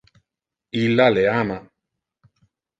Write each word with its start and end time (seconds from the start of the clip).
Illa 0.85 1.07
le 1.15 1.27
ama. 1.43 1.61